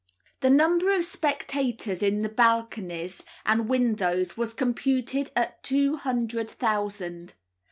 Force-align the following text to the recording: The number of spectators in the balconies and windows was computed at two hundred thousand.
The 0.39 0.49
number 0.49 0.91
of 0.95 1.05
spectators 1.05 2.01
in 2.01 2.23
the 2.23 2.29
balconies 2.29 3.21
and 3.45 3.69
windows 3.69 4.35
was 4.35 4.51
computed 4.55 5.29
at 5.35 5.61
two 5.61 5.97
hundred 5.97 6.49
thousand. 6.49 7.35